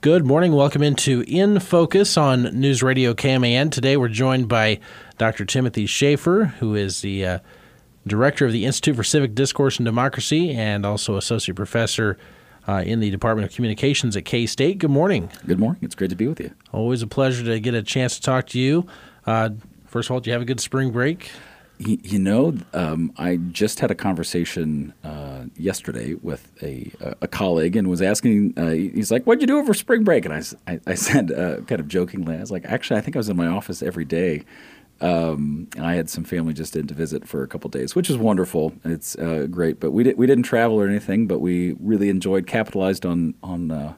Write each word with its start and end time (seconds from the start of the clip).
Good 0.00 0.24
morning. 0.24 0.52
Welcome 0.52 0.84
into 0.84 1.24
In 1.26 1.58
Focus 1.58 2.16
on 2.16 2.44
News 2.56 2.84
Radio 2.84 3.14
KMAN. 3.14 3.72
Today 3.72 3.96
we're 3.96 4.06
joined 4.06 4.48
by 4.48 4.78
Dr. 5.16 5.44
Timothy 5.44 5.86
Shaffer, 5.86 6.54
who 6.60 6.76
is 6.76 7.00
the 7.00 7.26
uh, 7.26 7.38
director 8.06 8.46
of 8.46 8.52
the 8.52 8.64
Institute 8.64 8.94
for 8.94 9.02
Civic 9.02 9.34
Discourse 9.34 9.78
and 9.78 9.84
Democracy 9.84 10.52
and 10.52 10.86
also 10.86 11.16
associate 11.16 11.56
professor 11.56 12.16
uh, 12.68 12.84
in 12.86 13.00
the 13.00 13.10
Department 13.10 13.50
of 13.50 13.52
Communications 13.52 14.16
at 14.16 14.24
K 14.24 14.46
State. 14.46 14.78
Good 14.78 14.92
morning. 14.92 15.32
Good 15.48 15.58
morning. 15.58 15.80
It's 15.82 15.96
great 15.96 16.10
to 16.10 16.16
be 16.16 16.28
with 16.28 16.38
you. 16.38 16.54
Always 16.70 17.02
a 17.02 17.08
pleasure 17.08 17.44
to 17.46 17.58
get 17.58 17.74
a 17.74 17.82
chance 17.82 18.14
to 18.18 18.22
talk 18.22 18.46
to 18.50 18.60
you. 18.60 18.86
Uh, 19.26 19.50
first 19.86 20.10
of 20.10 20.14
all, 20.14 20.20
do 20.20 20.30
you 20.30 20.32
have 20.32 20.42
a 20.42 20.44
good 20.44 20.60
spring 20.60 20.92
break? 20.92 21.28
You, 21.80 22.18
know, 22.18 22.56
um, 22.74 23.12
I 23.16 23.36
just 23.36 23.78
had 23.78 23.92
a 23.92 23.94
conversation 23.94 24.94
uh, 25.04 25.44
yesterday 25.56 26.14
with 26.14 26.50
a, 26.60 26.90
a 27.20 27.28
colleague 27.28 27.76
and 27.76 27.88
was 27.88 28.02
asking, 28.02 28.54
uh, 28.56 28.70
he's 28.70 29.12
like, 29.12 29.24
What'd 29.24 29.40
you 29.40 29.46
do 29.46 29.58
over 29.58 29.72
spring 29.74 30.02
break? 30.02 30.24
And 30.24 30.34
I, 30.34 30.42
I, 30.66 30.80
I 30.88 30.94
said, 30.96 31.30
uh, 31.30 31.60
kind 31.62 31.80
of 31.80 31.86
jokingly, 31.86 32.36
I 32.36 32.40
was 32.40 32.50
like, 32.50 32.64
Actually, 32.64 32.98
I 32.98 33.02
think 33.02 33.14
I 33.14 33.20
was 33.20 33.28
in 33.28 33.36
my 33.36 33.46
office 33.46 33.80
every 33.82 34.04
day. 34.04 34.44
Um, 35.00 35.68
and 35.76 35.86
I 35.86 35.94
had 35.94 36.10
some 36.10 36.24
family 36.24 36.52
just 36.52 36.74
in 36.74 36.88
to 36.88 36.94
visit 36.94 37.28
for 37.28 37.44
a 37.44 37.46
couple 37.46 37.70
days, 37.70 37.94
which 37.94 38.10
is 38.10 38.16
wonderful. 38.16 38.72
It's 38.84 39.14
uh, 39.16 39.46
great, 39.48 39.78
but 39.78 39.92
we, 39.92 40.02
did, 40.02 40.18
we 40.18 40.26
didn't 40.26 40.42
travel 40.42 40.80
or 40.80 40.88
anything, 40.88 41.28
but 41.28 41.38
we 41.38 41.76
really 41.78 42.08
enjoyed, 42.08 42.48
capitalized 42.48 43.06
on, 43.06 43.34
on 43.40 43.70
uh, 43.70 43.94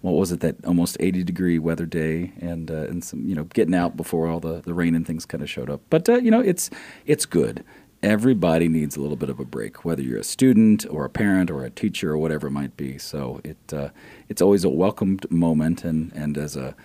what 0.00 0.12
was 0.12 0.32
it 0.32 0.40
that 0.40 0.64
almost 0.64 0.96
80 1.00 1.24
degree 1.24 1.58
weather 1.58 1.86
day 1.86 2.32
and 2.40 2.70
uh, 2.70 2.86
and 2.86 3.02
some 3.02 3.26
you 3.26 3.34
know 3.34 3.44
getting 3.44 3.74
out 3.74 3.96
before 3.96 4.28
all 4.28 4.40
the, 4.40 4.60
the 4.62 4.74
rain 4.74 4.94
and 4.94 5.06
things 5.06 5.26
kind 5.26 5.42
of 5.42 5.50
showed 5.50 5.70
up. 5.70 5.80
But 5.90 6.08
uh, 6.08 6.16
you 6.16 6.30
know 6.30 6.40
it's 6.40 6.70
it's 7.06 7.26
good. 7.26 7.64
Everybody 8.00 8.68
needs 8.68 8.96
a 8.96 9.00
little 9.00 9.16
bit 9.16 9.28
of 9.28 9.40
a 9.40 9.44
break 9.44 9.84
whether 9.84 10.02
you're 10.02 10.20
a 10.20 10.24
student 10.24 10.86
or 10.88 11.04
a 11.04 11.10
parent 11.10 11.50
or 11.50 11.64
a 11.64 11.70
teacher 11.70 12.12
or 12.12 12.18
whatever 12.18 12.46
it 12.46 12.52
might 12.52 12.76
be. 12.76 12.98
So 12.98 13.40
it 13.44 13.72
uh, 13.72 13.90
it's 14.28 14.42
always 14.42 14.64
a 14.64 14.68
welcomed 14.68 15.30
moment 15.30 15.84
and 15.84 16.12
and 16.12 16.38
as 16.38 16.56
a 16.56 16.76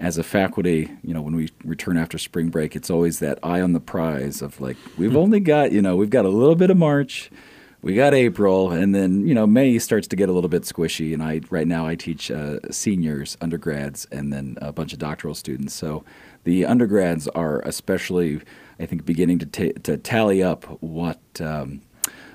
as 0.00 0.16
a 0.16 0.22
faculty, 0.22 0.90
you 1.02 1.12
know, 1.12 1.20
when 1.20 1.34
we 1.34 1.50
return 1.64 1.96
after 1.96 2.18
spring 2.18 2.50
break, 2.50 2.76
it's 2.76 2.90
always 2.90 3.18
that 3.18 3.38
eye 3.42 3.60
on 3.60 3.72
the 3.72 3.80
prize 3.80 4.42
of 4.42 4.60
like, 4.60 4.76
we've 4.96 5.12
hmm. 5.12 5.16
only 5.16 5.40
got, 5.40 5.72
you 5.72 5.82
know, 5.82 5.96
we've 5.96 6.10
got 6.10 6.24
a 6.24 6.28
little 6.28 6.54
bit 6.54 6.70
of 6.70 6.76
March, 6.76 7.30
we 7.80 7.94
got 7.94 8.14
April, 8.14 8.70
and 8.70 8.94
then 8.94 9.26
you 9.26 9.34
know 9.34 9.46
May 9.46 9.78
starts 9.78 10.08
to 10.08 10.16
get 10.16 10.28
a 10.28 10.32
little 10.32 10.48
bit 10.48 10.62
squishy. 10.62 11.14
And 11.14 11.22
I 11.22 11.40
right 11.50 11.66
now 11.66 11.86
I 11.86 11.94
teach 11.94 12.30
uh, 12.30 12.58
seniors, 12.70 13.36
undergrads, 13.40 14.06
and 14.10 14.32
then 14.32 14.58
a 14.60 14.72
bunch 14.72 14.92
of 14.92 14.98
doctoral 14.98 15.34
students. 15.34 15.74
So 15.74 16.04
the 16.44 16.64
undergrads 16.64 17.28
are 17.28 17.60
especially, 17.60 18.40
I 18.80 18.86
think, 18.86 19.04
beginning 19.04 19.38
to 19.38 19.72
to 19.72 19.96
tally 19.96 20.42
up 20.42 20.64
what 20.82 21.20
um, 21.40 21.82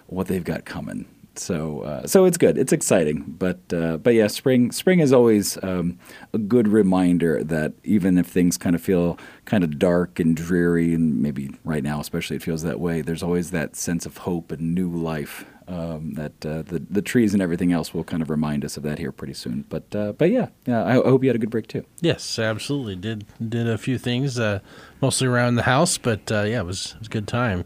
what 0.07 0.27
they've 0.27 0.43
got 0.43 0.65
coming 0.65 1.05
so 1.35 1.81
uh, 1.81 2.07
so 2.07 2.25
it's 2.25 2.37
good. 2.37 2.57
It's 2.57 2.73
exciting, 2.73 3.23
but 3.27 3.59
uh, 3.73 3.97
but 3.97 4.13
yeah, 4.13 4.27
spring 4.27 4.71
spring 4.71 4.99
is 4.99 5.11
always 5.11 5.61
um, 5.63 5.97
a 6.33 6.37
good 6.37 6.67
reminder 6.67 7.43
that 7.43 7.73
even 7.83 8.17
if 8.17 8.27
things 8.27 8.57
kind 8.57 8.75
of 8.75 8.81
feel 8.81 9.17
kind 9.45 9.63
of 9.63 9.79
dark 9.79 10.19
and 10.19 10.35
dreary, 10.35 10.93
and 10.93 11.21
maybe 11.21 11.51
right 11.63 11.83
now 11.83 11.99
especially 11.99 12.35
it 12.35 12.43
feels 12.43 12.63
that 12.63 12.79
way, 12.79 13.01
there's 13.01 13.23
always 13.23 13.51
that 13.51 13.75
sense 13.75 14.05
of 14.05 14.17
hope 14.17 14.51
and 14.51 14.75
new 14.75 14.89
life. 14.89 15.45
Um, 15.65 16.13
that 16.15 16.45
uh, 16.45 16.61
the 16.63 16.85
the 16.89 17.01
trees 17.01 17.33
and 17.33 17.41
everything 17.41 17.71
else 17.71 17.93
will 17.93 18.03
kind 18.03 18.21
of 18.21 18.29
remind 18.29 18.65
us 18.65 18.75
of 18.75 18.83
that 18.83 18.99
here 18.99 19.13
pretty 19.13 19.33
soon. 19.33 19.63
But 19.69 19.95
uh, 19.95 20.11
but 20.11 20.29
yeah, 20.29 20.49
yeah, 20.65 20.83
I, 20.83 20.99
I, 20.99 21.09
hope 21.09 21.23
you 21.23 21.29
had 21.29 21.37
a 21.37 21.39
good 21.39 21.49
break 21.49 21.67
too. 21.67 21.85
Yes, 22.01 22.37
absolutely. 22.37 22.97
Did 22.97 23.25
did 23.47 23.69
a 23.69 23.77
few 23.77 23.97
things, 23.97 24.37
uh, 24.37 24.59
mostly 25.01 25.27
around 25.27 25.55
the 25.55 25.63
house, 25.63 25.97
but 25.97 26.29
uh, 26.29 26.41
yeah, 26.41 26.59
it 26.59 26.65
was 26.65 26.91
it 26.95 26.99
was 26.99 27.07
a 27.07 27.11
good 27.11 27.29
time. 27.29 27.63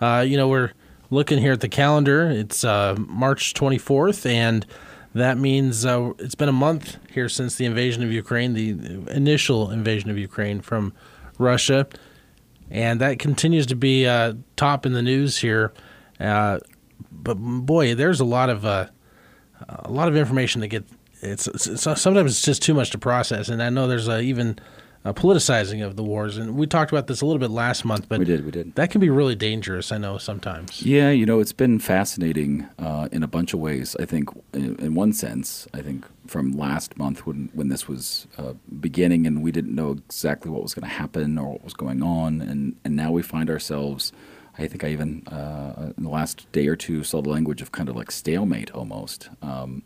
you 0.00 0.36
know 0.36 0.46
we're 0.46 0.70
looking 1.10 1.38
here 1.38 1.52
at 1.52 1.60
the 1.60 1.68
calendar, 1.68 2.30
it's 2.30 2.64
uh, 2.64 2.94
March 2.98 3.52
24th, 3.54 4.24
and 4.24 4.64
that 5.14 5.36
means 5.38 5.84
uh, 5.84 6.12
it's 6.18 6.36
been 6.36 6.48
a 6.48 6.52
month 6.52 6.96
here 7.12 7.28
since 7.28 7.56
the 7.56 7.66
invasion 7.66 8.02
of 8.02 8.12
Ukraine, 8.12 8.54
the 8.54 8.70
initial 9.12 9.70
invasion 9.70 10.08
of 10.08 10.16
Ukraine 10.16 10.60
from 10.60 10.92
Russia, 11.38 11.88
and 12.70 13.00
that 13.00 13.18
continues 13.18 13.66
to 13.66 13.76
be 13.76 14.06
uh, 14.06 14.34
top 14.56 14.86
in 14.86 14.92
the 14.92 15.02
news 15.02 15.38
here. 15.38 15.72
Uh, 16.20 16.60
but 17.10 17.34
boy, 17.34 17.94
there's 17.94 18.20
a 18.20 18.24
lot 18.24 18.48
of 18.48 18.64
uh, 18.64 18.86
a 19.68 19.90
lot 19.90 20.08
of 20.08 20.16
information 20.16 20.60
to 20.60 20.68
get. 20.68 20.84
It's, 21.22 21.46
it's, 21.48 21.82
sometimes 21.82 22.32
it's 22.32 22.42
just 22.42 22.62
too 22.62 22.72
much 22.72 22.90
to 22.90 22.98
process, 22.98 23.48
and 23.48 23.62
I 23.62 23.68
know 23.68 23.86
there's 23.86 24.08
even 24.08 24.58
uh, 25.04 25.12
politicizing 25.12 25.84
of 25.84 25.96
the 25.96 26.02
wars. 26.02 26.36
And 26.36 26.56
we 26.56 26.66
talked 26.66 26.92
about 26.92 27.06
this 27.06 27.20
a 27.20 27.26
little 27.26 27.38
bit 27.38 27.50
last 27.50 27.84
month, 27.84 28.08
but 28.08 28.18
we 28.18 28.24
did, 28.24 28.44
we 28.44 28.50
did. 28.50 28.74
That 28.74 28.90
can 28.90 29.00
be 29.00 29.08
really 29.08 29.34
dangerous. 29.34 29.92
I 29.92 29.98
know 29.98 30.18
sometimes. 30.18 30.82
Yeah, 30.82 31.10
you 31.10 31.24
know, 31.24 31.40
it's 31.40 31.52
been 31.52 31.78
fascinating 31.78 32.68
uh, 32.78 33.08
in 33.10 33.22
a 33.22 33.26
bunch 33.26 33.54
of 33.54 33.60
ways. 33.60 33.96
I 33.98 34.04
think, 34.04 34.28
in, 34.52 34.76
in, 34.76 34.94
one 34.94 35.12
sense, 35.12 35.66
I 35.72 35.80
think 35.80 36.04
from 36.26 36.52
last 36.52 36.98
month 36.98 37.26
when 37.26 37.50
when 37.54 37.68
this 37.68 37.88
was 37.88 38.26
uh, 38.36 38.52
beginning 38.78 39.26
and 39.26 39.42
we 39.42 39.50
didn't 39.50 39.74
know 39.74 39.92
exactly 39.92 40.50
what 40.50 40.62
was 40.62 40.74
going 40.74 40.88
to 40.88 40.94
happen 40.94 41.38
or 41.38 41.52
what 41.52 41.64
was 41.64 41.74
going 41.74 42.02
on, 42.02 42.40
and 42.42 42.76
and 42.84 42.94
now 42.94 43.10
we 43.10 43.22
find 43.22 43.48
ourselves. 43.48 44.12
I 44.58 44.66
think 44.66 44.84
I 44.84 44.88
even 44.88 45.26
uh, 45.28 45.92
in 45.96 46.04
the 46.04 46.10
last 46.10 46.50
day 46.52 46.66
or 46.66 46.76
two 46.76 47.04
saw 47.04 47.22
the 47.22 47.30
language 47.30 47.62
of 47.62 47.72
kind 47.72 47.88
of 47.88 47.96
like 47.96 48.10
stalemate 48.10 48.70
almost. 48.72 49.30
Um, 49.40 49.82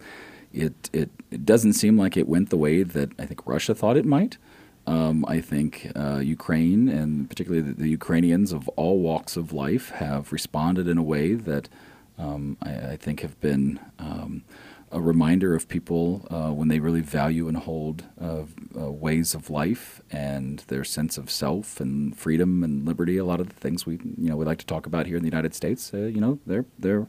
it, 0.52 0.90
it 0.92 1.10
it 1.30 1.44
doesn't 1.44 1.74
seem 1.74 1.96
like 1.96 2.16
it 2.16 2.28
went 2.28 2.50
the 2.50 2.56
way 2.56 2.82
that 2.82 3.10
I 3.18 3.26
think 3.26 3.46
Russia 3.46 3.74
thought 3.74 3.96
it 3.96 4.04
might. 4.04 4.38
Um, 4.86 5.24
I 5.26 5.40
think 5.40 5.90
uh, 5.96 6.18
Ukraine 6.18 6.88
and 6.88 7.28
particularly 7.28 7.62
the, 7.62 7.72
the, 7.72 7.88
Ukrainians 7.88 8.52
of 8.52 8.68
all 8.70 8.98
walks 9.00 9.34
of 9.34 9.50
life 9.52 9.88
have 9.90 10.30
responded 10.30 10.86
in 10.86 10.98
a 10.98 11.02
way 11.02 11.32
that 11.32 11.70
um, 12.18 12.58
I, 12.62 12.92
I, 12.92 12.96
think 12.96 13.20
have 13.20 13.40
been 13.40 13.80
um, 13.98 14.44
a 14.92 15.00
reminder 15.00 15.54
of 15.54 15.68
people 15.68 16.26
uh, 16.30 16.52
when 16.52 16.68
they 16.68 16.78
really 16.78 17.00
value 17.00 17.48
and 17.48 17.56
hold 17.56 18.04
uh, 18.20 18.42
uh, 18.78 18.90
ways 18.90 19.34
of 19.34 19.50
life 19.50 20.02
and 20.10 20.60
their 20.68 20.84
sense 20.84 21.18
of 21.18 21.30
self 21.30 21.80
and 21.80 22.16
freedom 22.16 22.62
and 22.62 22.86
liberty. 22.86 23.16
A 23.16 23.24
lot 23.24 23.40
of 23.40 23.48
the 23.48 23.54
things 23.54 23.86
we 23.86 23.94
you 23.94 24.28
know 24.28 24.36
we 24.36 24.44
like 24.44 24.58
to 24.58 24.66
talk 24.66 24.86
about 24.86 25.06
here 25.06 25.16
in 25.16 25.22
the 25.22 25.28
United 25.28 25.54
States, 25.54 25.92
uh, 25.92 25.98
you 25.98 26.20
know, 26.20 26.38
they're 26.46 26.66
they're 26.78 27.08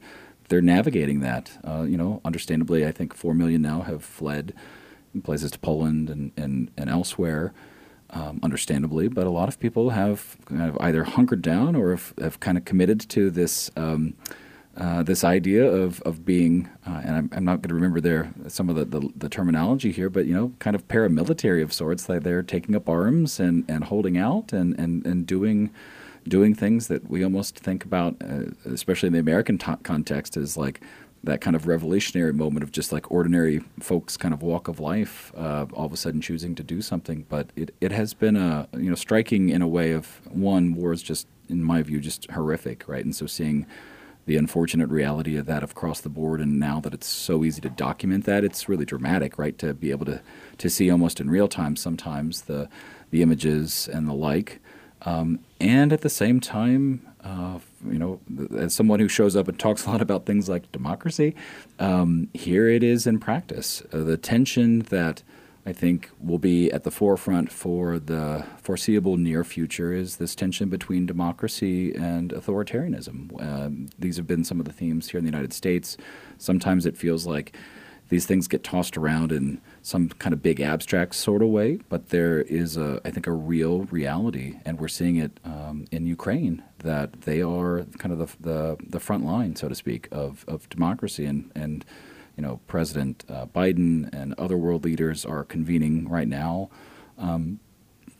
they're 0.50 0.62
navigating 0.62 1.20
that. 1.22 1.52
Uh, 1.64 1.84
you 1.84 1.98
know, 1.98 2.22
understandably, 2.26 2.86
I 2.86 2.92
think 2.92 3.14
four 3.14 3.34
million 3.34 3.62
now 3.62 3.82
have 3.82 4.04
fled 4.04 4.54
places 5.22 5.52
to 5.52 5.60
Poland 5.60 6.10
and, 6.10 6.32
and, 6.38 6.72
and 6.78 6.90
elsewhere, 6.90 7.54
um, 8.10 8.40
understandably. 8.44 9.08
But 9.08 9.28
a 9.28 9.30
lot 9.30 9.48
of 9.48 9.60
people 9.60 9.92
have 9.92 10.38
kind 10.46 10.62
of 10.62 10.78
either 10.80 11.04
hunkered 11.04 11.42
down 11.42 11.76
or 11.76 11.92
have, 11.92 12.14
have 12.20 12.40
kind 12.40 12.58
of 12.58 12.66
committed 12.66 13.00
to 13.10 13.30
this. 13.30 13.72
Um, 13.76 14.16
uh, 14.78 15.02
this 15.04 15.24
idea 15.24 15.66
of 15.66 16.02
of 16.02 16.26
being, 16.26 16.70
uh, 16.86 17.02
and 17.06 17.16
I'm, 17.16 17.30
I'm 17.32 17.46
not 17.46 17.62
going 17.62 17.70
to 17.70 17.76
remember 17.76 18.02
there 18.02 18.34
some 18.50 18.70
of 18.70 18.76
the, 18.76 18.84
the, 18.84 19.10
the, 19.16 19.30
terminology 19.30 19.90
here, 19.94 20.10
but 20.10 20.26
you 20.26 20.34
know, 20.34 20.52
kind 20.60 20.76
of 20.76 20.86
paramilitary 20.90 21.64
of 21.64 21.72
sorts. 21.72 22.08
That 22.08 22.26
they're 22.26 22.44
taking 22.44 22.76
up 22.76 22.90
arms 22.90 23.40
and, 23.40 23.64
and 23.70 23.86
holding 23.86 24.18
out 24.18 24.52
and, 24.52 24.78
and, 24.78 25.06
and 25.06 25.26
doing 25.26 25.72
doing 26.28 26.54
things 26.54 26.88
that 26.88 27.10
we 27.10 27.24
almost 27.24 27.58
think 27.58 27.86
about, 27.86 28.16
uh, 28.22 28.46
especially 28.66 29.08
in 29.08 29.14
the 29.14 29.20
American 29.20 29.58
t- 29.58 29.72
context, 29.84 30.36
is 30.36 30.58
like 30.58 30.82
that 31.26 31.42
kind 31.42 31.56
of 31.56 31.68
revolutionary 31.68 32.34
moment 32.34 32.64
of 32.64 32.72
just 32.72 32.92
like 32.92 33.12
ordinary 33.12 33.60
folks 33.80 34.16
kind 34.16 34.34
of 34.34 34.42
walk 34.42 34.68
of 34.68 34.80
life 34.80 35.34
uh, 35.36 35.66
all 35.74 35.86
of 35.86 35.94
a 35.94 35.98
sudden 35.98 36.22
choosing 36.22 36.56
to 36.56 36.64
do 36.64 36.82
something. 36.82 37.26
But 37.28 37.50
it, 37.56 37.74
it 37.82 37.92
has 37.92 38.14
been 38.14 38.36
a 38.36 38.68
you 38.74 38.90
know 38.90 38.96
striking 38.96 39.50
in 39.50 39.62
a 39.62 39.68
way 39.68 39.92
of 39.92 40.22
one 40.30 40.76
war 40.76 40.94
is 40.94 41.02
just 41.02 41.28
in 41.50 41.64
my 41.64 41.82
view 41.82 42.00
just 42.00 42.30
horrific 42.32 42.88
right? 42.88 43.04
And 43.04 43.16
so 43.16 43.26
seeing 43.26 43.66
the 44.28 44.38
unfortunate 44.38 44.90
reality 44.90 45.38
of 45.38 45.46
that 45.46 45.64
across 45.64 46.02
the 46.02 46.10
board 46.10 46.42
and 46.42 46.60
now 46.60 46.80
that 46.80 46.94
it's 46.94 47.08
so 47.08 47.44
easy 47.44 47.62
to 47.62 47.70
document 47.70 48.26
that 48.26 48.44
it's 48.44 48.70
really 48.70 48.86
dramatic 48.86 49.38
right? 49.38 49.58
To 49.60 49.74
be 49.74 49.92
able 49.92 50.06
to 50.06 50.22
to 50.58 50.70
see 50.70 50.90
almost 50.90 51.20
in 51.20 51.30
real 51.30 51.48
time 51.48 51.76
sometimes 51.76 52.44
the 52.44 52.70
the 53.10 53.22
images 53.22 53.90
and 53.92 54.08
the 54.08 54.14
like. 54.14 54.60
Um, 55.02 55.40
and 55.60 55.94
at 55.94 56.02
the 56.02 56.10
same 56.10 56.40
time 56.40 57.06
uh, 57.26 57.58
you 57.90 57.98
know, 57.98 58.20
as 58.56 58.74
someone 58.74 59.00
who 59.00 59.08
shows 59.08 59.36
up 59.36 59.48
and 59.48 59.58
talks 59.58 59.86
a 59.86 59.90
lot 59.90 60.02
about 60.02 60.26
things 60.26 60.50
like 60.50 60.72
democracy, 60.72 61.36
um, 61.80 62.30
here 62.34 62.68
it 62.68 62.84
is 62.84 63.08
in 63.08 63.20
practice. 63.20 63.82
Uh, 63.92 64.04
the 64.04 64.18
tension 64.18 64.80
that 64.80 65.24
I 65.68 65.74
think 65.74 66.12
will 66.22 66.38
be 66.38 66.72
at 66.72 66.84
the 66.84 66.92
forefront 66.92 67.52
for 67.52 67.98
the 67.98 68.46
foreseeable 68.62 69.18
near 69.18 69.44
future 69.44 69.92
is 69.94 70.18
this 70.18 70.36
tension 70.36 70.70
between 70.70 71.08
democracy 71.08 71.94
and 71.96 72.32
authoritarianism. 72.32 73.42
Um, 73.42 73.90
these 73.98 74.18
have 74.18 74.28
been 74.28 74.44
some 74.44 74.60
of 74.60 74.66
the 74.66 74.74
themes 74.74 75.10
here 75.10 75.18
in 75.18 75.26
the 75.26 75.32
United 75.32 75.54
States. 75.54 75.98
Sometimes 76.38 76.86
it 76.86 76.96
feels 76.96 77.26
like 77.26 77.56
these 78.10 78.26
things 78.26 78.48
get 78.48 78.64
tossed 78.64 78.98
around 78.98 79.32
in 79.32 79.60
some 79.82 80.10
kind 80.10 80.34
of 80.34 80.44
big 80.44 80.62
abstract 80.62 81.16
sort 81.16 81.42
of 81.42 81.50
way, 81.50 81.80
but 81.90 82.10
there 82.10 82.42
is 82.42 82.78
a, 82.78 83.02
I 83.04 83.12
think, 83.12 83.26
a 83.28 83.32
real 83.32 83.86
reality, 83.86 84.60
and 84.64 84.80
we're 84.80 84.88
seeing 84.88 85.16
it 85.16 85.40
um, 85.44 85.86
in 85.92 86.06
Ukraine 86.06 86.64
that 86.80 87.22
they 87.22 87.42
are 87.42 87.86
kind 87.98 88.12
of 88.12 88.20
the, 88.20 88.50
the, 88.50 88.78
the 88.88 89.00
front 89.00 89.26
line, 89.26 89.56
so 89.56 89.68
to 89.68 89.76
speak, 89.76 90.08
of, 90.12 90.46
of 90.48 90.70
democracy, 90.70 91.26
and 91.26 91.52
and 91.56 91.86
you 92.38 92.44
know 92.44 92.60
President 92.68 93.24
uh, 93.30 93.46
Biden 93.48 94.14
and 94.14 94.34
other 94.36 94.58
world 94.58 94.84
leaders 94.84 95.26
are 95.26 95.44
convening 95.44 96.08
right 96.08 96.28
now. 96.28 96.70
Um, 97.18 97.60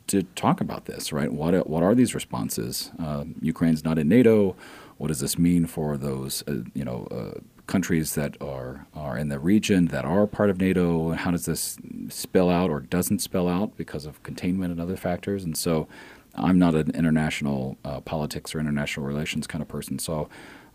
to 0.08 0.22
talk 0.22 0.60
about 0.60 0.84
this, 0.84 1.12
right? 1.12 1.32
What 1.32 1.68
what 1.68 1.82
are 1.82 1.94
these 1.94 2.14
responses? 2.14 2.92
Uh, 2.98 3.24
Ukraine's 3.40 3.84
not 3.84 3.98
in 3.98 4.08
NATO. 4.08 4.56
What 4.98 5.08
does 5.08 5.20
this 5.20 5.38
mean 5.38 5.66
for 5.66 5.96
those, 5.96 6.42
uh, 6.46 6.62
you 6.74 6.84
know, 6.84 7.06
uh, 7.10 7.40
countries 7.66 8.14
that 8.14 8.40
are 8.40 8.86
are 8.94 9.18
in 9.18 9.28
the 9.28 9.38
region 9.38 9.86
that 9.86 10.04
are 10.04 10.26
part 10.26 10.50
of 10.50 10.60
NATO? 10.60 11.12
How 11.12 11.30
does 11.30 11.46
this 11.46 11.78
spill 12.08 12.50
out 12.50 12.70
or 12.70 12.80
doesn't 12.80 13.20
spill 13.20 13.48
out 13.48 13.76
because 13.76 14.06
of 14.06 14.22
containment 14.22 14.72
and 14.72 14.80
other 14.80 14.96
factors. 14.96 15.44
And 15.44 15.56
so 15.56 15.88
I'm 16.34 16.58
not 16.58 16.74
an 16.74 16.90
international 16.94 17.76
uh, 17.84 18.00
politics 18.00 18.54
or 18.54 18.60
international 18.60 19.06
relations 19.06 19.46
kind 19.46 19.62
of 19.62 19.68
person. 19.68 19.98
So 19.98 20.28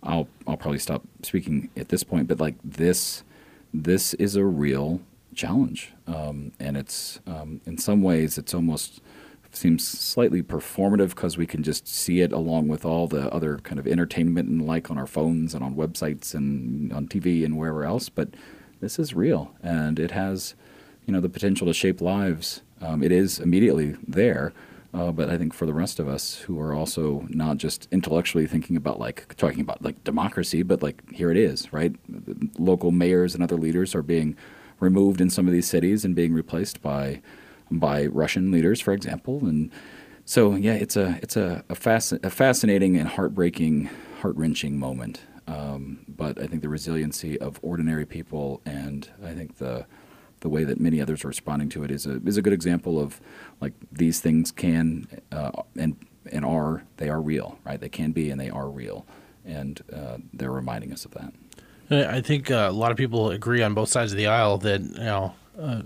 I'll 0.03 0.27
I'll 0.47 0.57
probably 0.57 0.79
stop 0.79 1.03
speaking 1.21 1.69
at 1.77 1.89
this 1.89 2.03
point. 2.03 2.27
But 2.27 2.39
like 2.39 2.55
this, 2.63 3.23
this 3.73 4.13
is 4.15 4.35
a 4.35 4.43
real 4.43 5.01
challenge, 5.35 5.93
um, 6.07 6.51
and 6.59 6.75
it's 6.75 7.19
um, 7.27 7.61
in 7.65 7.77
some 7.77 8.01
ways 8.01 8.37
it's 8.37 8.53
almost 8.53 9.01
seems 9.55 9.87
slightly 9.87 10.41
performative 10.41 11.09
because 11.09 11.37
we 11.37 11.45
can 11.45 11.63
just 11.63 11.87
see 11.87 12.21
it 12.21 12.31
along 12.31 12.67
with 12.67 12.85
all 12.85 13.07
the 13.07 13.31
other 13.33 13.57
kind 13.57 13.79
of 13.79 13.87
entertainment 13.87 14.49
and 14.49 14.65
like 14.65 14.89
on 14.89 14.97
our 14.97 15.07
phones 15.07 15.53
and 15.53 15.63
on 15.63 15.75
websites 15.75 16.33
and 16.33 16.91
on 16.93 17.07
TV 17.07 17.43
and 17.43 17.57
wherever 17.57 17.83
else. 17.83 18.09
But 18.09 18.29
this 18.79 18.97
is 18.97 19.13
real, 19.13 19.51
and 19.61 19.99
it 19.99 20.11
has, 20.11 20.55
you 21.05 21.13
know, 21.13 21.19
the 21.19 21.29
potential 21.29 21.67
to 21.67 21.73
shape 21.73 22.01
lives. 22.01 22.61
Um, 22.81 23.03
it 23.03 23.11
is 23.11 23.39
immediately 23.39 23.95
there. 24.07 24.53
Uh, 24.93 25.11
but 25.11 25.29
I 25.29 25.37
think 25.37 25.53
for 25.53 25.65
the 25.65 25.73
rest 25.73 25.99
of 25.99 26.09
us 26.09 26.39
who 26.39 26.59
are 26.59 26.73
also 26.73 27.25
not 27.29 27.57
just 27.57 27.87
intellectually 27.91 28.45
thinking 28.45 28.75
about 28.75 28.99
like 28.99 29.35
talking 29.37 29.61
about 29.61 29.81
like 29.81 30.03
democracy, 30.03 30.63
but 30.63 30.83
like 30.83 31.09
here 31.13 31.31
it 31.31 31.37
is, 31.37 31.71
right? 31.71 31.95
Local 32.59 32.91
mayors 32.91 33.33
and 33.33 33.41
other 33.41 33.55
leaders 33.55 33.95
are 33.95 34.01
being 34.01 34.35
removed 34.81 35.21
in 35.21 35.29
some 35.29 35.47
of 35.47 35.53
these 35.53 35.67
cities 35.67 36.03
and 36.03 36.13
being 36.13 36.33
replaced 36.33 36.81
by 36.81 37.21
by 37.71 38.05
Russian 38.07 38.51
leaders, 38.51 38.81
for 38.81 38.93
example. 38.93 39.39
And 39.45 39.71
so, 40.25 40.55
yeah, 40.55 40.73
it's 40.73 40.95
a 40.95 41.19
it's 41.21 41.35
a 41.35 41.63
a, 41.69 41.75
fasc- 41.75 42.23
a 42.23 42.29
fascinating 42.29 42.97
and 42.97 43.07
heartbreaking, 43.07 43.89
heart 44.21 44.35
wrenching 44.35 44.77
moment. 44.77 45.21
Um, 45.47 46.05
but 46.07 46.41
I 46.41 46.47
think 46.47 46.61
the 46.61 46.69
resiliency 46.69 47.39
of 47.39 47.59
ordinary 47.61 48.05
people, 48.05 48.61
and 48.65 49.09
I 49.23 49.33
think 49.33 49.57
the 49.57 49.85
the 50.41 50.49
way 50.49 50.63
that 50.63 50.79
many 50.79 51.01
others 51.01 51.23
are 51.23 51.27
responding 51.27 51.69
to 51.69 51.83
it 51.83 51.91
is 51.91 52.05
a 52.05 52.21
is 52.25 52.37
a 52.37 52.41
good 52.41 52.53
example 52.53 52.99
of 52.99 53.19
like 53.59 53.73
these 53.91 54.19
things 54.19 54.51
can 54.51 55.07
uh, 55.31 55.51
and 55.77 55.95
and 56.31 56.45
are 56.45 56.83
they 56.97 57.09
are 57.09 57.21
real, 57.21 57.57
right? 57.63 57.79
They 57.79 57.89
can 57.89 58.11
be 58.11 58.29
and 58.29 58.39
they 58.39 58.49
are 58.49 58.69
real, 58.69 59.05
and 59.45 59.81
uh, 59.93 60.17
they're 60.33 60.51
reminding 60.51 60.93
us 60.93 61.05
of 61.05 61.11
that. 61.11 61.33
I 61.91 62.21
think 62.21 62.49
uh, 62.49 62.67
a 62.69 62.71
lot 62.71 62.91
of 62.91 62.97
people 62.97 63.31
agree 63.31 63.61
on 63.61 63.73
both 63.73 63.89
sides 63.89 64.13
of 64.13 64.17
the 64.17 64.27
aisle 64.27 64.57
that 64.59 64.81
you 64.81 65.03
know 65.03 65.33
uh, 65.59 65.81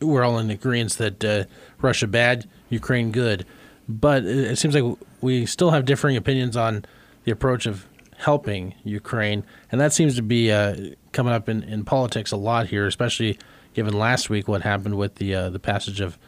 we're 0.00 0.24
all 0.24 0.38
in 0.38 0.50
agreement 0.50 0.92
that 0.98 1.24
uh, 1.24 1.44
Russia 1.80 2.06
bad, 2.06 2.48
Ukraine 2.68 3.12
good, 3.12 3.46
but 3.88 4.24
it 4.24 4.58
seems 4.58 4.74
like 4.74 4.98
we 5.20 5.46
still 5.46 5.70
have 5.70 5.84
differing 5.84 6.16
opinions 6.16 6.56
on 6.56 6.84
the 7.24 7.32
approach 7.32 7.66
of 7.66 7.86
helping 8.16 8.74
Ukraine, 8.84 9.44
and 9.70 9.80
that 9.80 9.92
seems 9.92 10.16
to 10.16 10.22
be 10.22 10.50
uh, 10.50 10.76
coming 11.12 11.32
up 11.32 11.48
in, 11.48 11.62
in 11.62 11.84
politics 11.84 12.32
a 12.32 12.36
lot 12.36 12.68
here, 12.68 12.86
especially 12.86 13.38
given 13.74 13.92
last 13.92 14.30
week 14.30 14.48
what 14.48 14.62
happened 14.62 14.96
with 14.96 15.16
the 15.16 15.34
uh, 15.34 15.50
the 15.50 15.58
passage 15.58 16.00
of 16.00 16.18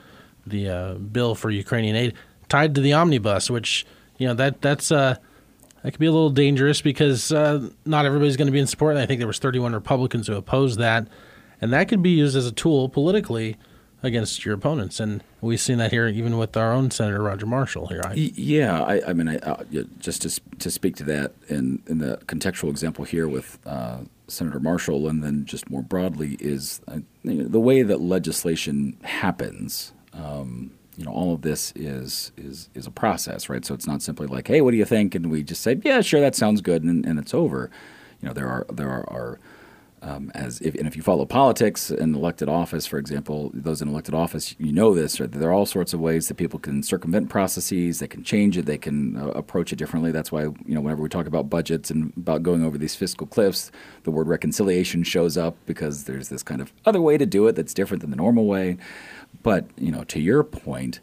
the 0.46 0.68
uh, 0.68 0.94
bill 0.94 1.34
for 1.34 1.50
Ukrainian 1.50 1.96
aid 1.96 2.14
tied 2.48 2.74
to 2.74 2.80
the 2.80 2.92
omnibus, 2.92 3.50
which 3.50 3.86
you 4.18 4.26
know 4.26 4.34
that 4.34 4.60
that's 4.60 4.90
uh, 4.92 5.16
that 5.82 5.90
could 5.92 6.00
be 6.00 6.06
a 6.06 6.12
little 6.12 6.30
dangerous 6.30 6.80
because 6.80 7.32
uh, 7.32 7.68
not 7.84 8.06
everybody's 8.06 8.36
going 8.36 8.46
to 8.46 8.52
be 8.52 8.58
in 8.58 8.66
support. 8.66 8.96
I 8.96 9.06
think 9.06 9.18
there 9.18 9.26
was 9.26 9.38
31 9.38 9.72
Republicans 9.72 10.26
who 10.26 10.34
opposed 10.34 10.78
that, 10.78 11.08
and 11.60 11.72
that 11.72 11.88
could 11.88 12.02
be 12.02 12.10
used 12.10 12.36
as 12.36 12.46
a 12.46 12.52
tool 12.52 12.88
politically 12.88 13.56
against 14.02 14.44
your 14.44 14.54
opponents. 14.54 15.00
And 15.00 15.22
we've 15.40 15.60
seen 15.60 15.78
that 15.78 15.90
here 15.90 16.06
even 16.06 16.38
with 16.38 16.56
our 16.56 16.72
own 16.72 16.90
Senator 16.90 17.22
Roger 17.22 17.46
Marshall 17.46 17.86
here. 17.88 18.02
yeah, 18.14 18.82
I, 18.82 19.10
I 19.10 19.12
mean, 19.12 19.28
I, 19.28 19.36
uh, 19.38 19.64
just 19.98 20.22
to, 20.22 20.40
to 20.58 20.70
speak 20.70 20.96
to 20.96 21.04
that 21.04 21.32
in, 21.48 21.82
in 21.86 21.98
the 21.98 22.18
contextual 22.26 22.70
example 22.70 23.04
here 23.04 23.26
with 23.26 23.58
uh, 23.66 23.98
Senator 24.28 24.60
Marshall, 24.60 25.08
and 25.08 25.22
then 25.22 25.44
just 25.44 25.70
more 25.70 25.82
broadly, 25.82 26.36
is 26.40 26.80
uh, 26.88 26.98
you 27.22 27.34
know, 27.34 27.48
the 27.48 27.60
way 27.60 27.82
that 27.82 28.00
legislation 28.00 28.96
happens. 29.02 29.92
Um, 30.12 30.72
you 30.96 31.04
know, 31.04 31.12
all 31.12 31.34
of 31.34 31.42
this 31.42 31.72
is 31.76 32.32
is 32.36 32.70
is 32.74 32.86
a 32.86 32.90
process, 32.90 33.48
right? 33.48 33.64
So 33.64 33.74
it's 33.74 33.86
not 33.86 34.02
simply 34.02 34.26
like, 34.26 34.48
"Hey, 34.48 34.62
what 34.62 34.70
do 34.70 34.78
you 34.78 34.84
think?" 34.86 35.14
and 35.14 35.30
we 35.30 35.42
just 35.42 35.60
say, 35.60 35.78
"Yeah, 35.84 36.00
sure, 36.00 36.20
that 36.20 36.34
sounds 36.34 36.62
good," 36.62 36.82
and, 36.82 37.04
and 37.04 37.18
it's 37.18 37.34
over. 37.34 37.70
You 38.22 38.28
know, 38.28 38.34
there 38.34 38.48
are 38.48 38.66
there 38.72 38.88
are, 38.88 39.08
are 39.10 39.38
um, 40.02 40.30
as 40.34 40.60
if, 40.60 40.74
and 40.74 40.86
if 40.86 40.94
you 40.94 41.02
follow 41.02 41.24
politics 41.24 41.90
and 41.90 42.14
elected 42.14 42.48
office, 42.48 42.86
for 42.86 42.98
example, 42.98 43.50
those 43.54 43.80
in 43.80 43.88
elected 43.88 44.14
office, 44.14 44.54
you 44.58 44.72
know 44.72 44.94
this. 44.94 45.18
Right? 45.18 45.30
There 45.30 45.48
are 45.48 45.52
all 45.52 45.66
sorts 45.66 45.94
of 45.94 46.00
ways 46.00 46.28
that 46.28 46.34
people 46.34 46.58
can 46.58 46.82
circumvent 46.82 47.28
processes. 47.28 47.98
They 47.98 48.06
can 48.06 48.22
change 48.22 48.56
it. 48.58 48.66
They 48.66 48.78
can 48.78 49.16
uh, 49.16 49.28
approach 49.28 49.72
it 49.72 49.76
differently. 49.76 50.12
That's 50.12 50.30
why 50.30 50.42
you 50.42 50.54
know 50.66 50.80
whenever 50.80 51.02
we 51.02 51.08
talk 51.08 51.26
about 51.26 51.48
budgets 51.48 51.90
and 51.90 52.12
about 52.16 52.42
going 52.42 52.64
over 52.64 52.78
these 52.78 52.94
fiscal 52.94 53.26
cliffs, 53.26 53.70
the 54.04 54.10
word 54.10 54.28
reconciliation 54.28 55.02
shows 55.02 55.36
up 55.36 55.56
because 55.66 56.04
there's 56.04 56.28
this 56.28 56.42
kind 56.42 56.60
of 56.60 56.72
other 56.84 57.00
way 57.00 57.16
to 57.16 57.26
do 57.26 57.46
it 57.48 57.56
that's 57.56 57.74
different 57.74 58.02
than 58.02 58.10
the 58.10 58.16
normal 58.16 58.46
way. 58.46 58.76
But 59.42 59.66
you 59.76 59.90
know, 59.90 60.04
to 60.04 60.20
your 60.20 60.44
point, 60.44 61.00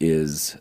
is 0.00 0.56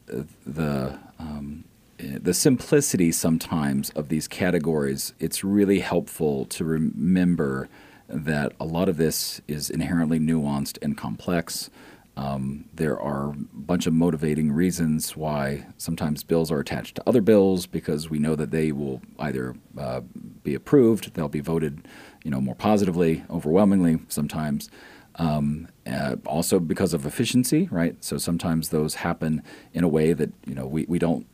the 0.45 0.99
um, 1.19 1.65
the 2.01 2.33
simplicity 2.33 3.11
sometimes 3.11 3.91
of 3.91 4.09
these 4.09 4.27
categories, 4.27 5.13
it's 5.19 5.43
really 5.43 5.79
helpful 5.79 6.45
to 6.45 6.65
remember 6.65 7.69
that 8.07 8.53
a 8.59 8.65
lot 8.65 8.89
of 8.89 8.97
this 8.97 9.41
is 9.47 9.69
inherently 9.69 10.19
nuanced 10.19 10.77
and 10.81 10.97
complex. 10.97 11.69
Um, 12.17 12.65
there 12.73 12.99
are 12.99 13.29
a 13.29 13.35
bunch 13.53 13.87
of 13.87 13.93
motivating 13.93 14.51
reasons 14.51 15.15
why 15.15 15.67
sometimes 15.77 16.23
bills 16.23 16.51
are 16.51 16.59
attached 16.59 16.95
to 16.95 17.03
other 17.07 17.21
bills 17.21 17.67
because 17.67 18.09
we 18.09 18.19
know 18.19 18.35
that 18.35 18.51
they 18.51 18.71
will 18.71 19.01
either 19.19 19.55
uh, 19.77 20.01
be 20.43 20.53
approved, 20.53 21.13
they'll 21.13 21.29
be 21.29 21.39
voted, 21.39 21.87
you 22.23 22.31
know, 22.31 22.41
more 22.41 22.55
positively, 22.55 23.23
overwhelmingly 23.29 23.99
sometimes. 24.09 24.69
Um, 25.15 25.67
uh, 25.85 26.15
also 26.25 26.59
because 26.59 26.93
of 26.93 27.05
efficiency, 27.05 27.67
right? 27.69 28.01
So 28.03 28.17
sometimes 28.17 28.69
those 28.69 28.95
happen 28.95 29.43
in 29.73 29.83
a 29.83 29.87
way 29.87 30.13
that 30.13 30.31
you 30.45 30.55
know 30.55 30.65
we, 30.65 30.85
we 30.87 30.99
don't 30.99 31.27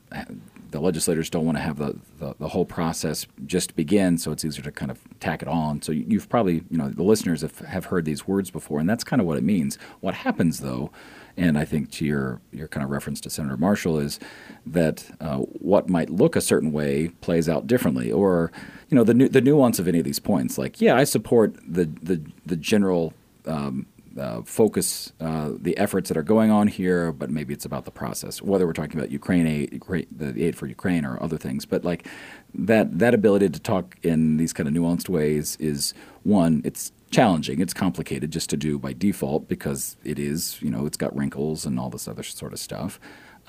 the 0.71 0.79
legislators 0.79 1.29
don't 1.29 1.45
want 1.45 1.57
to 1.57 1.61
have 1.61 1.77
the, 1.77 1.97
the, 2.19 2.35
the, 2.39 2.47
whole 2.49 2.65
process 2.65 3.25
just 3.45 3.75
begin, 3.75 4.17
so 4.17 4.31
it's 4.31 4.43
easier 4.43 4.63
to 4.63 4.71
kind 4.71 4.91
of 4.91 4.99
tack 5.19 5.41
it 5.41 5.47
on. 5.47 5.81
So 5.81 5.91
you've 5.91 6.29
probably, 6.29 6.63
you 6.69 6.77
know, 6.77 6.89
the 6.89 7.03
listeners 7.03 7.41
have, 7.41 7.59
have 7.59 7.85
heard 7.85 8.05
these 8.05 8.27
words 8.27 8.51
before, 8.51 8.79
and 8.79 8.89
that's 8.89 9.03
kind 9.03 9.21
of 9.21 9.27
what 9.27 9.37
it 9.37 9.43
means. 9.43 9.77
What 9.99 10.13
happens, 10.13 10.59
though, 10.59 10.91
and 11.35 11.57
I 11.57 11.65
think 11.65 11.91
to 11.91 12.05
your, 12.05 12.41
your 12.51 12.67
kind 12.67 12.83
of 12.83 12.89
reference 12.89 13.21
to 13.21 13.29
Senator 13.29 13.57
Marshall, 13.57 13.99
is 13.99 14.19
that 14.65 15.05
uh, 15.19 15.37
what 15.37 15.89
might 15.89 16.09
look 16.09 16.35
a 16.35 16.41
certain 16.41 16.71
way 16.71 17.09
plays 17.21 17.47
out 17.47 17.67
differently. 17.67 18.11
Or, 18.11 18.51
you 18.89 18.95
know, 18.95 19.03
the, 19.03 19.13
nu- 19.13 19.29
the 19.29 19.41
nuance 19.41 19.79
of 19.79 19.87
any 19.87 19.99
of 19.99 20.05
these 20.05 20.19
points. 20.19 20.57
Like, 20.57 20.81
yeah, 20.81 20.95
I 20.95 21.03
support 21.03 21.55
the, 21.65 21.85
the, 21.85 22.21
the 22.45 22.55
general 22.55 23.13
um, 23.45 23.85
uh, 24.17 24.41
focus 24.43 25.13
uh, 25.19 25.51
the 25.59 25.77
efforts 25.77 26.09
that 26.09 26.17
are 26.17 26.23
going 26.23 26.51
on 26.51 26.68
here, 26.68 27.11
but 27.11 27.30
maybe 27.30 27.53
it's 27.53 27.65
about 27.65 27.85
the 27.85 27.92
process. 27.92 28.42
Whether 28.42 28.65
we're 28.65 28.73
talking 28.73 28.97
about 28.97 29.11
Ukraine 29.11 29.47
aid, 29.47 29.81
the 30.11 30.44
aid 30.44 30.56
for 30.56 30.68
Ukraine, 30.68 31.06
or 31.06 31.21
other 31.21 31.37
things, 31.37 31.65
but 31.65 31.83
like 31.83 32.07
that 32.53 32.99
that 32.99 33.13
ability 33.13 33.49
to 33.49 33.59
talk 33.59 33.95
in 34.03 34.37
these 34.37 34.53
kind 34.53 34.68
of 34.68 34.73
nuanced 34.73 35.09
ways 35.09 35.57
is 35.59 35.94
one. 36.23 36.61
It's 36.65 36.92
challenging. 37.11 37.61
It's 37.61 37.73
complicated 37.73 38.31
just 38.31 38.49
to 38.49 38.57
do 38.57 38.77
by 38.77 38.94
default 38.94 39.47
because 39.47 39.97
it 40.03 40.19
is, 40.19 40.61
you 40.61 40.69
know, 40.69 40.85
it's 40.85 40.97
got 40.97 41.15
wrinkles 41.15 41.65
and 41.65 41.80
all 41.80 41.89
this 41.89 42.07
other 42.07 42.23
sort 42.23 42.53
of 42.53 42.59
stuff. 42.59 42.99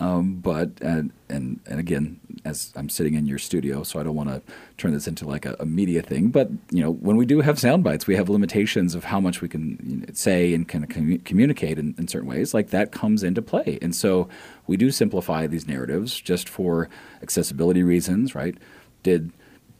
Um, 0.00 0.36
but 0.36 0.70
and, 0.80 1.12
and 1.28 1.58
and 1.66 1.80
again, 1.80 2.20
as 2.44 2.72
I'm 2.76 2.88
sitting 2.88 3.14
in 3.14 3.26
your 3.26 3.38
studio, 3.38 3.82
so 3.82 3.98
I 3.98 4.04
don't 4.04 4.14
want 4.14 4.28
to 4.28 4.40
turn 4.76 4.92
this 4.92 5.08
into 5.08 5.26
like 5.26 5.44
a, 5.44 5.56
a, 5.58 5.66
media 5.66 6.02
thing. 6.02 6.28
But 6.28 6.50
you 6.70 6.82
know, 6.82 6.92
when 6.92 7.16
we 7.16 7.26
do 7.26 7.40
have 7.40 7.58
sound 7.58 7.82
bites, 7.82 8.06
we 8.06 8.14
have 8.14 8.28
limitations 8.28 8.94
of 8.94 9.04
how 9.04 9.18
much 9.18 9.40
we 9.40 9.48
can 9.48 9.78
you 9.84 9.96
know, 9.96 10.06
say 10.12 10.54
and 10.54 10.68
kind 10.68 10.84
of 10.84 10.90
com- 10.90 11.18
communicate 11.24 11.80
in, 11.80 11.96
in, 11.98 12.06
certain 12.06 12.28
ways. 12.28 12.54
Like 12.54 12.70
that 12.70 12.92
comes 12.92 13.24
into 13.24 13.42
play, 13.42 13.78
and 13.82 13.94
so 13.94 14.28
we 14.68 14.76
do 14.76 14.92
simplify 14.92 15.48
these 15.48 15.66
narratives 15.66 16.20
just 16.20 16.48
for 16.48 16.88
accessibility 17.20 17.82
reasons, 17.82 18.34
right? 18.36 18.56
Did 19.02 19.32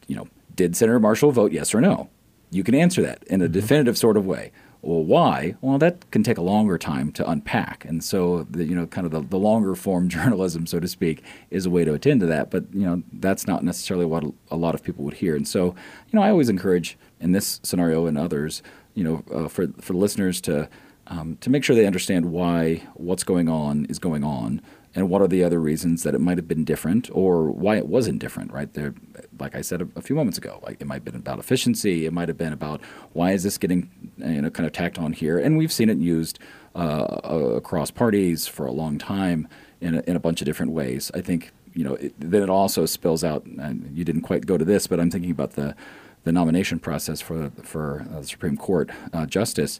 you 0.07 0.15
know? 0.15 0.27
Did 0.53 0.75
Senator 0.75 0.99
Marshall 0.99 1.31
vote 1.31 1.53
yes 1.53 1.73
or 1.73 1.79
no? 1.79 2.09
You 2.51 2.63
can 2.63 2.75
answer 2.75 3.01
that 3.03 3.23
in 3.27 3.41
a 3.41 3.45
mm-hmm. 3.45 3.53
definitive 3.53 3.97
sort 3.97 4.17
of 4.17 4.25
way. 4.25 4.51
Well, 4.81 5.03
why? 5.03 5.55
Well, 5.59 5.77
that 5.79 6.09
can 6.11 6.23
take 6.23 6.37
a 6.37 6.41
longer 6.41 6.77
time 6.77 7.11
to 7.13 7.29
unpack, 7.29 7.83
and 7.83 8.01
so 8.01 8.47
the 8.49 8.63
you 8.63 8.75
know 8.75 8.87
kind 8.87 9.05
of 9.05 9.11
the, 9.11 9.21
the 9.21 9.37
longer 9.37 9.75
form 9.75 10.07
journalism, 10.15 10.65
so 10.65 10.79
to 10.79 10.87
speak, 10.87 11.23
is 11.49 11.65
a 11.65 11.69
way 11.69 11.83
to 11.83 11.93
attend 11.93 12.21
to 12.21 12.25
that. 12.27 12.49
But 12.49 12.65
you 12.73 12.85
know 12.85 13.03
that's 13.11 13.45
not 13.45 13.63
necessarily 13.63 14.05
what 14.05 14.23
a 14.49 14.55
lot 14.55 14.75
of 14.75 14.83
people 14.83 15.03
would 15.05 15.15
hear, 15.15 15.35
and 15.35 15.47
so 15.47 15.75
you 16.07 16.13
know 16.13 16.21
I 16.21 16.29
always 16.29 16.49
encourage 16.49 16.97
in 17.19 17.33
this 17.33 17.59
scenario 17.63 18.05
and 18.05 18.17
others, 18.17 18.63
you 18.93 19.03
know, 19.03 19.23
uh, 19.33 19.47
for 19.49 19.67
for 19.81 19.93
listeners 19.93 20.39
to 20.41 20.69
um, 21.07 21.37
to 21.41 21.49
make 21.49 21.63
sure 21.63 21.75
they 21.75 21.87
understand 21.87 22.31
why 22.31 22.83
what's 22.93 23.23
going 23.23 23.49
on 23.49 23.85
is 23.85 23.99
going 23.99 24.23
on, 24.23 24.61
and 24.95 25.09
what 25.09 25.21
are 25.21 25.27
the 25.27 25.43
other 25.43 25.59
reasons 25.59 26.03
that 26.03 26.15
it 26.15 26.19
might 26.19 26.37
have 26.37 26.47
been 26.47 26.63
different 26.63 27.09
or 27.13 27.45
why 27.45 27.77
it 27.77 27.87
wasn't 27.87 28.19
different 28.19 28.51
right? 28.51 28.73
There 28.73 28.93
like 29.39 29.55
i 29.55 29.61
said 29.61 29.81
a, 29.81 29.87
a, 29.95 30.01
few 30.01 30.15
moments 30.15 30.37
ago 30.37 30.59
like 30.63 30.81
it 30.81 30.87
might 30.87 30.95
have 30.95 31.05
been 31.05 31.15
about 31.15 31.39
efficiency. 31.39 32.05
It 32.05 32.13
might 32.13 32.27
have 32.27 32.37
been 32.37 32.53
about 32.53 32.81
why 33.13 33.31
is 33.31 33.43
this 33.43 33.57
getting 33.57 33.89
you 34.17 34.41
know 34.41 34.49
kind 34.49 34.65
of 34.67 34.73
tacked 34.73 34.97
on 34.97 35.13
here? 35.13 35.37
And 35.37 35.57
we've 35.57 35.71
seen 35.71 35.89
it 35.89 35.97
used 35.97 36.39
uh, 36.75 37.19
across 37.55 37.91
parties 37.91 38.47
for 38.47 38.65
a 38.65 38.71
long 38.71 38.97
time 38.97 39.47
in 39.81 39.95
a, 39.95 40.01
in 40.01 40.15
a 40.15 40.19
bunch 40.19 40.41
of 40.41 40.45
different 40.45 40.71
ways. 40.71 41.11
I 41.13 41.21
think 41.21 41.51
you 41.73 41.83
know 41.83 41.95
it, 41.95 42.13
then 42.19 42.43
it 42.43 42.49
also 42.49 42.85
spills 42.85 43.23
out 43.23 43.45
and 43.45 43.89
you 43.95 44.03
didn't 44.03 44.21
quite 44.21 44.45
go 44.45 44.57
to 44.57 44.65
this 44.65 44.87
but 44.87 44.99
i'm 44.99 45.11
thinking 45.11 45.31
about 45.31 45.51
the 45.51 45.75
the 46.23 46.31
nomination 46.31 46.79
process 46.79 47.21
for 47.21 47.51
for 47.63 48.05
uh, 48.13 48.19
the 48.19 48.27
supreme 48.27 48.57
court 48.57 48.89
uh, 49.13 49.25
justice 49.25 49.79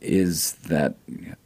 is 0.00 0.54
that 0.54 0.96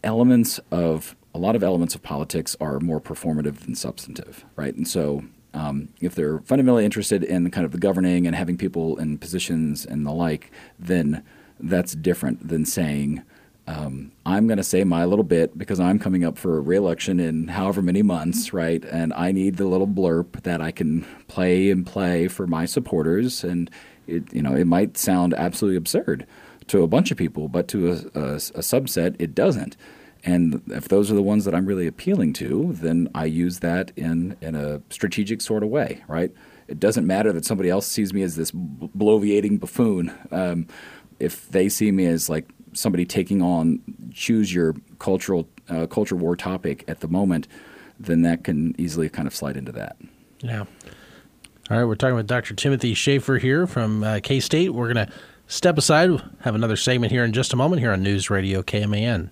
elements 0.02 0.60
of 0.70 1.14
a 1.34 1.38
lot 1.38 1.56
of 1.56 1.62
elements 1.62 1.94
of 1.94 2.02
politics 2.02 2.56
are 2.60 2.80
more 2.80 3.00
performative 3.00 3.60
than 3.60 3.74
substantive, 3.74 4.44
right? 4.56 4.74
And 4.74 4.86
so 4.86 5.24
um, 5.54 5.88
if 6.00 6.14
they're 6.14 6.40
fundamentally 6.40 6.84
interested 6.84 7.24
in 7.24 7.50
kind 7.50 7.64
of 7.64 7.72
the 7.72 7.78
governing 7.78 8.26
and 8.26 8.34
having 8.34 8.56
people 8.56 8.98
in 8.98 9.18
positions 9.18 9.84
and 9.84 10.06
the 10.06 10.12
like, 10.12 10.50
then 10.78 11.22
that's 11.58 11.94
different 11.94 12.48
than 12.48 12.64
saying, 12.64 13.22
um, 13.66 14.10
I'm 14.26 14.46
going 14.46 14.56
to 14.56 14.64
say 14.64 14.82
my 14.84 15.04
little 15.04 15.24
bit 15.24 15.56
because 15.56 15.78
I'm 15.78 15.98
coming 15.98 16.24
up 16.24 16.38
for 16.38 16.56
a 16.56 16.60
reelection 16.60 17.20
in 17.20 17.48
however 17.48 17.82
many 17.82 18.02
months, 18.02 18.52
right? 18.52 18.84
And 18.84 19.12
I 19.14 19.32
need 19.32 19.56
the 19.56 19.66
little 19.66 19.86
blurb 19.86 20.42
that 20.42 20.60
I 20.60 20.72
can 20.72 21.06
play 21.28 21.70
and 21.70 21.86
play 21.86 22.26
for 22.26 22.46
my 22.46 22.64
supporters. 22.64 23.44
And 23.44 23.70
it, 24.06 24.32
you 24.32 24.42
know, 24.42 24.54
it 24.54 24.66
might 24.66 24.96
sound 24.96 25.34
absolutely 25.34 25.76
absurd 25.76 26.26
to 26.68 26.82
a 26.82 26.88
bunch 26.88 27.10
of 27.10 27.16
people, 27.16 27.48
but 27.48 27.68
to 27.68 27.90
a, 27.90 27.94
a, 28.18 28.34
a 28.34 28.62
subset, 28.62 29.14
it 29.18 29.34
doesn't. 29.34 29.76
And 30.24 30.62
if 30.68 30.88
those 30.88 31.10
are 31.10 31.14
the 31.14 31.22
ones 31.22 31.44
that 31.44 31.54
I'm 31.54 31.66
really 31.66 31.86
appealing 31.86 32.34
to, 32.34 32.72
then 32.74 33.08
I 33.14 33.24
use 33.24 33.60
that 33.60 33.92
in, 33.96 34.36
in 34.40 34.54
a 34.54 34.82
strategic 34.90 35.40
sort 35.40 35.62
of 35.62 35.70
way, 35.70 36.02
right? 36.08 36.30
It 36.68 36.78
doesn't 36.78 37.06
matter 37.06 37.32
that 37.32 37.44
somebody 37.44 37.70
else 37.70 37.86
sees 37.86 38.12
me 38.12 38.22
as 38.22 38.36
this 38.36 38.50
bloviating 38.50 39.58
buffoon. 39.58 40.12
Um, 40.30 40.66
if 41.18 41.48
they 41.50 41.68
see 41.68 41.90
me 41.90 42.06
as 42.06 42.28
like 42.28 42.50
somebody 42.72 43.04
taking 43.04 43.42
on 43.42 43.80
choose 44.12 44.54
your 44.54 44.74
cultural 44.98 45.48
uh, 45.68 45.86
culture 45.86 46.16
war 46.16 46.36
topic 46.36 46.84
at 46.86 47.00
the 47.00 47.08
moment, 47.08 47.48
then 47.98 48.22
that 48.22 48.44
can 48.44 48.74
easily 48.78 49.08
kind 49.08 49.26
of 49.26 49.34
slide 49.34 49.56
into 49.56 49.72
that. 49.72 49.96
Yeah. 50.40 50.64
All 51.70 51.78
right, 51.78 51.84
we're 51.84 51.94
talking 51.94 52.16
with 52.16 52.26
Dr. 52.26 52.54
Timothy 52.54 52.94
Shaffer 52.94 53.38
here 53.38 53.66
from 53.66 54.02
uh, 54.02 54.20
K 54.22 54.40
State. 54.40 54.74
We're 54.74 54.92
going 54.92 55.06
to 55.06 55.12
step 55.46 55.78
aside, 55.78 56.10
have 56.40 56.54
another 56.54 56.76
segment 56.76 57.12
here 57.12 57.24
in 57.24 57.32
just 57.32 57.52
a 57.52 57.56
moment 57.56 57.80
here 57.80 57.92
on 57.92 58.02
News 58.02 58.28
Radio 58.28 58.62
KMAN. 58.62 59.30